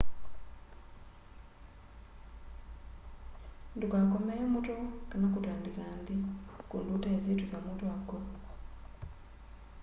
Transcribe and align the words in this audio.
ndukakomee 3.75 4.43
muto 4.53 4.75
kana 5.09 5.27
kutandika 5.33 5.83
nthi 5.99 6.15
kundu 6.69 6.91
utesi 6.99 7.31
tusamu 7.39 7.71
twa 7.79 7.93
kwo 8.07 8.17